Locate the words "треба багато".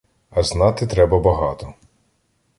0.87-1.73